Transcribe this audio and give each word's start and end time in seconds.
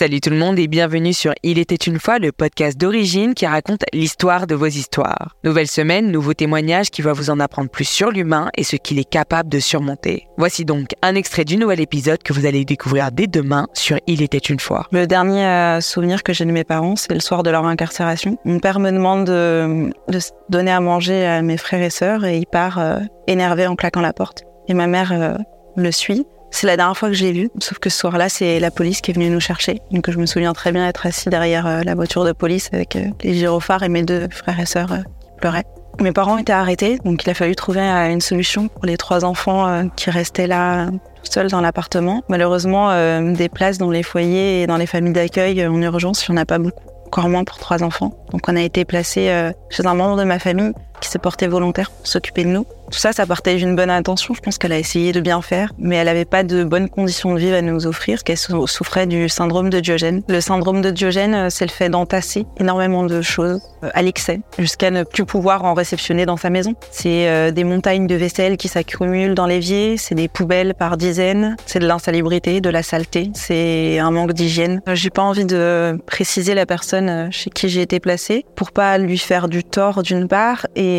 Salut 0.00 0.22
tout 0.22 0.30
le 0.30 0.38
monde 0.38 0.58
et 0.58 0.66
bienvenue 0.66 1.12
sur 1.12 1.34
Il 1.42 1.58
était 1.58 1.74
une 1.74 1.98
fois, 1.98 2.18
le 2.18 2.32
podcast 2.32 2.80
d'origine 2.80 3.34
qui 3.34 3.44
raconte 3.44 3.82
l'histoire 3.92 4.46
de 4.46 4.54
vos 4.54 4.64
histoires. 4.64 5.36
Nouvelle 5.44 5.66
semaine, 5.66 6.10
nouveau 6.10 6.32
témoignage 6.32 6.90
qui 6.90 7.02
va 7.02 7.12
vous 7.12 7.28
en 7.28 7.38
apprendre 7.38 7.68
plus 7.68 7.84
sur 7.84 8.10
l'humain 8.10 8.48
et 8.56 8.64
ce 8.64 8.76
qu'il 8.76 8.98
est 8.98 9.04
capable 9.06 9.50
de 9.50 9.58
surmonter. 9.58 10.26
Voici 10.38 10.64
donc 10.64 10.94
un 11.02 11.14
extrait 11.16 11.44
du 11.44 11.58
nouvel 11.58 11.80
épisode 11.82 12.22
que 12.22 12.32
vous 12.32 12.46
allez 12.46 12.64
découvrir 12.64 13.12
dès 13.12 13.26
demain 13.26 13.66
sur 13.74 13.98
Il 14.06 14.22
était 14.22 14.38
une 14.38 14.58
fois. 14.58 14.86
Le 14.90 15.06
dernier 15.06 15.44
euh, 15.44 15.82
souvenir 15.82 16.22
que 16.22 16.32
j'ai 16.32 16.46
de 16.46 16.50
mes 16.50 16.64
parents, 16.64 16.96
c'est 16.96 17.12
le 17.12 17.20
soir 17.20 17.42
de 17.42 17.50
leur 17.50 17.66
incarcération. 17.66 18.38
Mon 18.46 18.58
père 18.58 18.80
me 18.80 18.92
demande 18.92 19.26
de, 19.26 19.92
de 20.08 20.18
donner 20.48 20.70
à 20.70 20.80
manger 20.80 21.26
à 21.26 21.42
mes 21.42 21.58
frères 21.58 21.82
et 21.82 21.90
sœurs 21.90 22.24
et 22.24 22.38
il 22.38 22.46
part 22.46 22.78
euh, 22.78 23.00
énervé 23.26 23.66
en 23.66 23.76
claquant 23.76 24.00
la 24.00 24.14
porte. 24.14 24.44
Et 24.66 24.72
ma 24.72 24.86
mère 24.86 25.12
euh, 25.12 25.36
le 25.76 25.92
suit. 25.92 26.24
C'est 26.50 26.66
la 26.66 26.76
dernière 26.76 26.96
fois 26.96 27.08
que 27.08 27.14
je 27.14 27.24
l'ai 27.24 27.32
vu, 27.32 27.50
sauf 27.60 27.78
que 27.78 27.88
ce 27.88 27.98
soir-là, 27.98 28.28
c'est 28.28 28.60
la 28.60 28.70
police 28.70 29.00
qui 29.00 29.12
est 29.12 29.14
venue 29.14 29.30
nous 29.30 29.40
chercher. 29.40 29.80
Donc 29.92 30.10
je 30.10 30.18
me 30.18 30.26
souviens 30.26 30.52
très 30.52 30.72
bien 30.72 30.86
être 30.86 31.06
assis 31.06 31.28
derrière 31.28 31.66
euh, 31.66 31.80
la 31.84 31.94
voiture 31.94 32.24
de 32.24 32.32
police 32.32 32.70
avec 32.72 32.96
euh, 32.96 33.06
les 33.22 33.34
gyrophares 33.34 33.82
et 33.82 33.88
mes 33.88 34.02
deux 34.02 34.28
frères 34.30 34.58
et 34.58 34.66
sœurs 34.66 34.92
euh, 34.92 34.98
qui 34.98 35.40
pleuraient. 35.40 35.64
Mes 36.00 36.12
parents 36.12 36.38
étaient 36.38 36.52
arrêtés, 36.52 36.98
donc 37.04 37.24
il 37.24 37.30
a 37.30 37.34
fallu 37.34 37.54
trouver 37.54 37.80
une 37.80 38.20
solution 38.20 38.68
pour 38.68 38.86
les 38.86 38.96
trois 38.96 39.24
enfants 39.24 39.86
qui 39.96 40.08
restaient 40.08 40.46
là 40.46 40.86
tout 40.86 41.30
seuls 41.30 41.50
dans 41.50 41.60
l'appartement. 41.60 42.22
Malheureusement, 42.30 42.90
des 43.34 43.50
places 43.50 43.76
dans 43.76 43.90
les 43.90 44.02
foyers 44.02 44.62
et 44.62 44.66
dans 44.66 44.78
les 44.78 44.86
familles 44.86 45.12
d'accueil 45.12 45.66
en 45.66 45.82
urgence, 45.82 46.26
il 46.26 46.32
n'y 46.32 46.38
en 46.38 46.42
a 46.42 46.46
pas 46.46 46.58
beaucoup, 46.58 46.80
encore 47.06 47.28
moins 47.28 47.44
pour 47.44 47.58
trois 47.58 47.82
enfants. 47.82 48.14
Donc 48.32 48.42
on 48.48 48.56
a 48.56 48.62
été 48.62 48.86
placés 48.86 49.50
chez 49.68 49.86
un 49.86 49.94
membre 49.94 50.16
de 50.16 50.24
ma 50.24 50.38
famille 50.38 50.72
qui 51.00 51.08
s'est 51.08 51.18
porté 51.18 51.46
volontaire 51.46 51.90
pour 51.90 52.06
s'occuper 52.06 52.44
de 52.44 52.50
nous. 52.50 52.66
Tout 52.90 52.98
ça, 52.98 53.12
ça 53.12 53.24
partait 53.24 53.54
d'une 53.54 53.76
bonne 53.76 53.90
intention. 53.90 54.34
Je 54.34 54.40
pense 54.40 54.58
qu'elle 54.58 54.72
a 54.72 54.78
essayé 54.78 55.12
de 55.12 55.20
bien 55.20 55.40
faire, 55.42 55.72
mais 55.78 55.94
elle 55.94 56.06
n'avait 56.06 56.24
pas 56.24 56.42
de 56.42 56.64
bonnes 56.64 56.88
conditions 56.88 57.34
de 57.34 57.38
vie 57.38 57.54
à 57.54 57.62
nous 57.62 57.86
offrir, 57.86 58.24
qu'elle 58.24 58.36
souffrait 58.36 59.06
du 59.06 59.28
syndrome 59.28 59.70
de 59.70 59.78
Diogène. 59.78 60.22
Le 60.28 60.40
syndrome 60.40 60.82
de 60.82 60.90
Diogène, 60.90 61.34
euh, 61.34 61.50
c'est 61.50 61.66
le 61.66 61.70
fait 61.70 61.88
d'entasser 61.88 62.46
énormément 62.58 63.04
de 63.04 63.22
choses 63.22 63.62
euh, 63.84 63.90
à 63.94 64.02
l'excès, 64.02 64.40
jusqu'à 64.58 64.90
ne 64.90 65.04
plus 65.04 65.24
pouvoir 65.24 65.64
en 65.64 65.74
réceptionner 65.74 66.26
dans 66.26 66.36
sa 66.36 66.50
maison. 66.50 66.74
C'est 66.90 67.28
euh, 67.28 67.52
des 67.52 67.62
montagnes 67.62 68.08
de 68.08 68.16
vaisselle 68.16 68.56
qui 68.56 68.66
s'accumulent 68.66 69.34
dans 69.34 69.46
l'évier, 69.46 69.96
c'est 69.96 70.16
des 70.16 70.26
poubelles 70.26 70.74
par 70.74 70.96
dizaines, 70.96 71.56
c'est 71.66 71.78
de 71.78 71.86
l'insalubrité, 71.86 72.60
de 72.60 72.70
la 72.70 72.82
saleté, 72.82 73.30
c'est 73.34 74.00
un 74.00 74.10
manque 74.10 74.32
d'hygiène. 74.32 74.82
J'ai 74.92 75.10
pas 75.10 75.22
envie 75.22 75.44
de 75.44 75.96
préciser 76.06 76.54
la 76.54 76.66
personne 76.66 77.30
chez 77.30 77.50
qui 77.50 77.68
j'ai 77.68 77.82
été 77.82 78.00
placée 78.00 78.44
pour 78.56 78.72
pas 78.72 78.98
lui 78.98 79.18
faire 79.18 79.48
du 79.48 79.62
tort 79.62 80.02
d'une 80.02 80.26
part 80.26 80.66
et 80.74 80.89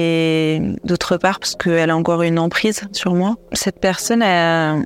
d'autre 0.84 1.18
part 1.18 1.40
parce 1.40 1.56
que 1.56 1.70
elle 1.70 1.90
a 1.90 1.96
encore 1.96 2.22
une 2.22 2.40
emprise 2.40 2.82
sur 2.92 3.16
moi. 3.16 3.36
Cette 3.54 3.80
personne, 3.80 4.22
elle, 4.22 4.86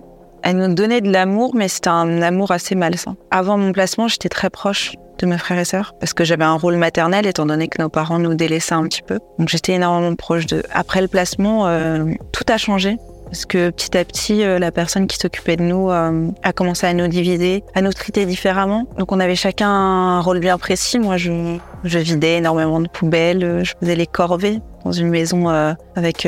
nous 0.57 0.73
donnait 0.73 1.01
de 1.01 1.11
l'amour, 1.11 1.55
mais 1.55 1.67
c'était 1.67 1.89
un 1.89 2.21
amour 2.21 2.51
assez 2.51 2.75
malsain. 2.75 3.15
Avant 3.31 3.57
mon 3.57 3.71
placement, 3.71 4.07
j'étais 4.07 4.29
très 4.29 4.49
proche 4.49 4.93
de 5.17 5.25
mes 5.25 5.37
frères 5.37 5.59
et 5.59 5.65
sœurs 5.65 5.93
parce 5.99 6.13
que 6.13 6.23
j'avais 6.23 6.43
un 6.43 6.55
rôle 6.55 6.77
maternel 6.77 7.25
étant 7.25 7.45
donné 7.45 7.67
que 7.67 7.81
nos 7.81 7.89
parents 7.89 8.19
nous 8.19 8.33
délaissaient 8.33 8.73
un 8.73 8.83
petit 8.83 9.01
peu. 9.01 9.19
Donc 9.39 9.49
j'étais 9.49 9.73
énormément 9.73 10.15
proche 10.15 10.45
de. 10.45 10.63
Après 10.73 11.01
le 11.01 11.07
placement, 11.07 11.67
euh, 11.67 12.05
tout 12.31 12.43
a 12.49 12.57
changé. 12.57 12.97
Parce 13.25 13.45
que 13.45 13.71
petit 13.71 13.97
à 13.97 14.05
petit, 14.05 14.43
euh, 14.43 14.59
la 14.59 14.71
personne 14.71 15.07
qui 15.07 15.17
s'occupait 15.17 15.57
de 15.57 15.63
nous 15.63 15.89
euh, 15.89 16.27
a 16.43 16.53
commencé 16.53 16.85
à 16.85 16.93
nous 16.93 17.07
diviser, 17.07 17.63
à 17.73 17.81
nous 17.81 17.91
traiter 17.91 18.25
différemment. 18.25 18.85
Donc 18.97 19.11
on 19.11 19.19
avait 19.19 19.35
chacun 19.35 19.67
un 19.67 20.21
rôle 20.21 20.39
bien 20.39 20.57
précis. 20.57 20.99
Moi, 20.99 21.17
je 21.17 21.97
vidais 21.97 22.37
énormément 22.37 22.79
de 22.79 22.87
poubelles, 22.87 23.61
je 23.63 23.73
faisais 23.79 23.95
les 23.95 24.07
corvées 24.07 24.61
dans 24.85 24.91
une 24.91 25.09
maison 25.09 25.49
euh, 25.49 25.73
avec 25.95 26.27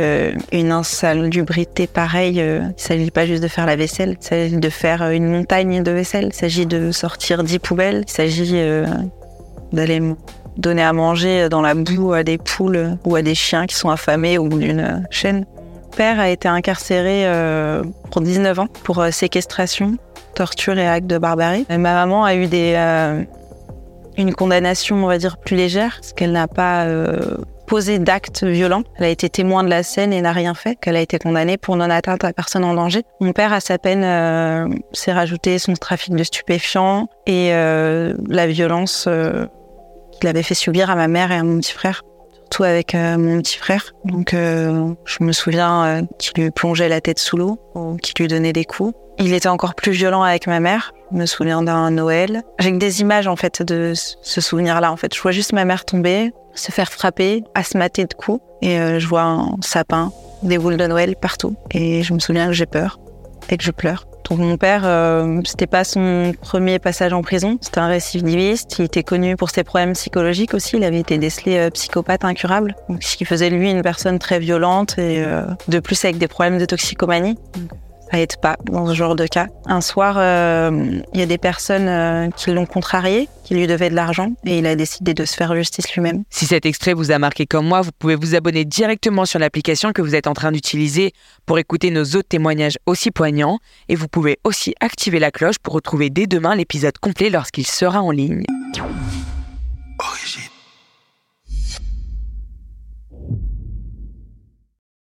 une 0.51 0.71
insalubrité 0.71 1.87
pareille. 1.87 2.37
il 2.37 2.63
ne 2.63 2.71
s'agit 2.75 3.11
pas 3.11 3.25
juste 3.25 3.41
de 3.41 3.47
faire 3.47 3.65
la 3.65 3.75
vaisselle, 3.75 4.17
il 4.19 4.25
s'agit 4.25 4.57
de 4.57 4.69
faire 4.69 5.09
une 5.09 5.29
montagne 5.29 5.83
de 5.83 5.91
vaisselle. 5.91 6.25
Il 6.27 6.33
s'agit 6.33 6.65
de 6.65 6.91
sortir 6.91 7.43
dix 7.43 7.59
poubelles. 7.59 8.03
Il 8.07 8.11
s'agit 8.11 8.61
d'aller 9.71 10.01
donner 10.57 10.81
à 10.81 10.91
manger 10.91 11.47
dans 11.49 11.61
la 11.61 11.75
boue 11.75 12.13
à 12.13 12.23
des 12.23 12.37
poules 12.37 12.97
ou 13.05 13.15
à 13.15 13.21
des 13.21 13.35
chiens 13.35 13.67
qui 13.67 13.75
sont 13.75 13.89
affamés 13.89 14.37
bout 14.39 14.59
d'une 14.59 15.07
chaîne 15.11 15.45
père 15.97 16.19
a 16.19 16.29
été 16.29 16.47
incarcéré 16.47 17.25
euh, 17.25 17.83
pour 18.11 18.21
19 18.21 18.59
ans 18.59 18.67
pour 18.83 18.99
euh, 18.99 19.09
séquestration, 19.09 19.97
torture 20.35 20.77
et 20.77 20.87
actes 20.87 21.07
de 21.07 21.17
barbarie. 21.17 21.65
ma 21.69 21.77
maman 21.77 22.23
a 22.23 22.35
eu 22.35 22.45
des, 22.45 22.75
euh, 22.77 23.23
une 24.15 24.33
condamnation, 24.35 25.03
on 25.03 25.07
va 25.07 25.17
dire, 25.17 25.37
plus 25.37 25.57
légère, 25.57 25.97
parce 25.99 26.13
qu'elle 26.13 26.33
n'a 26.33 26.47
pas 26.47 26.85
posé 27.67 27.99
d'actes 27.99 28.43
violents. 28.43 28.83
Elle 28.97 29.05
a 29.05 29.09
été 29.09 29.29
témoin 29.29 29.63
de 29.63 29.69
la 29.69 29.83
scène 29.83 30.13
et 30.13 30.21
n'a 30.21 30.31
rien 30.31 30.53
fait, 30.53 30.75
qu'elle 30.75 30.95
a 30.95 31.01
été 31.01 31.19
condamnée 31.19 31.57
pour 31.57 31.75
non-atteinte 31.75 32.23
à 32.23 32.33
personne 32.33 32.63
en 32.63 32.73
danger. 32.73 33.03
Mon 33.19 33.33
père, 33.33 33.53
à 33.53 33.59
sa 33.59 33.77
peine, 33.77 34.81
s'est 34.93 35.11
rajouté 35.11 35.59
son 35.59 35.73
trafic 35.73 36.15
de 36.15 36.23
stupéfiants 36.23 37.09
et 37.25 37.51
la 37.51 38.47
violence 38.47 39.07
qu'il 40.19 40.29
avait 40.29 40.43
fait 40.43 40.55
subir 40.55 40.89
à 40.89 40.95
ma 40.95 41.07
mère 41.07 41.31
et 41.31 41.35
à 41.35 41.43
mon 41.43 41.59
petit 41.59 41.73
frère 41.73 42.03
tout 42.49 42.63
avec 42.63 42.95
euh, 42.95 43.17
mon 43.17 43.39
petit 43.41 43.57
frère. 43.57 43.93
Donc 44.05 44.33
euh, 44.33 44.93
je 45.05 45.23
me 45.23 45.31
souviens 45.31 45.85
euh, 45.85 46.01
qu'il 46.17 46.41
lui 46.41 46.51
plongeait 46.51 46.89
la 46.89 47.01
tête 47.01 47.19
sous 47.19 47.37
l'eau 47.37 47.59
ou 47.75 47.97
qu'il 47.97 48.13
lui 48.19 48.27
donnait 48.27 48.53
des 48.53 48.65
coups. 48.65 48.93
Il 49.19 49.33
était 49.33 49.49
encore 49.49 49.75
plus 49.75 49.91
violent 49.91 50.23
avec 50.23 50.47
ma 50.47 50.59
mère. 50.59 50.93
Me 51.11 51.25
souviens 51.25 51.61
d'un 51.61 51.91
Noël. 51.91 52.43
J'ai 52.59 52.71
que 52.71 52.77
des 52.77 53.01
images 53.01 53.27
en 53.27 53.35
fait 53.35 53.61
de 53.61 53.93
ce 53.95 54.41
souvenir-là. 54.41 54.91
En 54.91 54.97
fait, 54.97 55.15
je 55.15 55.21
vois 55.21 55.31
juste 55.31 55.53
ma 55.53 55.65
mère 55.65 55.85
tomber, 55.85 56.33
se 56.53 56.71
faire 56.71 56.91
frapper, 56.91 57.43
asthmater 57.55 58.05
de 58.05 58.13
coups, 58.13 58.41
et 58.61 58.99
je 58.99 59.07
vois 59.07 59.23
un 59.23 59.55
sapin, 59.61 60.11
des 60.43 60.57
boules 60.57 60.77
de 60.77 60.85
Noël 60.85 61.15
partout. 61.15 61.55
Et 61.71 62.03
je 62.03 62.13
me 62.13 62.19
souviens 62.19 62.47
que 62.47 62.53
j'ai 62.53 62.65
peur 62.65 62.99
et 63.49 63.57
que 63.57 63.63
je 63.63 63.71
pleure. 63.71 64.07
Donc 64.29 64.39
mon 64.39 64.57
père, 64.57 64.81
euh, 64.83 65.39
c'était 65.45 65.67
pas 65.67 65.85
son 65.85 66.33
premier 66.41 66.79
passage 66.79 67.13
en 67.13 67.21
prison, 67.21 67.57
c'était 67.61 67.79
un 67.79 67.87
récidiviste. 67.87 68.77
Il 68.79 68.85
était 68.85 69.03
connu 69.03 69.37
pour 69.37 69.49
ses 69.49 69.63
problèmes 69.63 69.93
psychologiques 69.93 70.53
aussi. 70.53 70.75
Il 70.75 70.83
avait 70.83 70.99
été 70.99 71.17
décelé 71.17 71.57
euh, 71.57 71.69
psychopathe 71.69 72.25
incurable, 72.25 72.75
donc 72.89 73.03
ce 73.03 73.15
qui 73.15 73.23
faisait 73.23 73.49
lui 73.49 73.71
une 73.71 73.81
personne 73.81 74.19
très 74.19 74.39
violente 74.39 74.97
et 74.97 75.23
euh, 75.23 75.43
de 75.69 75.79
plus 75.79 76.03
avec 76.03 76.17
des 76.17 76.27
problèmes 76.27 76.57
de 76.57 76.65
toxicomanie 76.65 77.37
ça 78.11 78.19
aide 78.19 78.37
pas 78.41 78.57
dans 78.65 78.87
ce 78.87 78.93
genre 78.93 79.15
de 79.15 79.27
cas. 79.27 79.47
Un 79.65 79.81
soir, 79.81 80.15
euh, 80.17 81.01
il 81.13 81.19
y 81.19 81.23
a 81.23 81.25
des 81.25 81.37
personnes 81.37 81.87
euh, 81.87 82.29
qui 82.31 82.51
l'ont 82.51 82.65
contrarié, 82.65 83.27
qui 83.43 83.55
lui 83.55 83.67
devaient 83.67 83.89
de 83.89 83.95
l'argent, 83.95 84.31
et 84.45 84.59
il 84.59 84.67
a 84.67 84.75
décidé 84.75 85.13
de 85.13 85.25
se 85.25 85.35
faire 85.35 85.55
justice 85.55 85.91
lui-même. 85.93 86.23
Si 86.29 86.45
cet 86.45 86.65
extrait 86.65 86.93
vous 86.93 87.11
a 87.11 87.19
marqué 87.19 87.45
comme 87.45 87.67
moi, 87.67 87.81
vous 87.81 87.91
pouvez 87.97 88.15
vous 88.15 88.35
abonner 88.35 88.65
directement 88.65 89.25
sur 89.25 89.39
l'application 89.39 89.93
que 89.93 90.01
vous 90.01 90.15
êtes 90.15 90.27
en 90.27 90.33
train 90.33 90.51
d'utiliser 90.51 91.13
pour 91.45 91.59
écouter 91.59 91.91
nos 91.91 92.03
autres 92.03 92.29
témoignages 92.29 92.77
aussi 92.85 93.11
poignants, 93.11 93.59
et 93.89 93.95
vous 93.95 94.07
pouvez 94.07 94.37
aussi 94.43 94.73
activer 94.79 95.19
la 95.19 95.31
cloche 95.31 95.59
pour 95.59 95.73
retrouver 95.73 96.09
dès 96.09 96.27
demain 96.27 96.55
l'épisode 96.55 96.97
complet 96.97 97.29
lorsqu'il 97.29 97.67
sera 97.67 98.01
en 98.01 98.11
ligne. 98.11 98.43